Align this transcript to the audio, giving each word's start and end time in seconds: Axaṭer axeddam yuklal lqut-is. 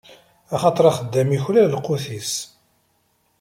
Axaṭer 0.55 0.85
axeddam 0.87 1.29
yuklal 1.35 1.67
lqut-is. 1.75 2.33